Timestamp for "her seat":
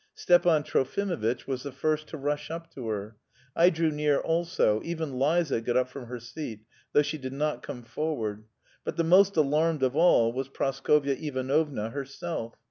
6.07-6.61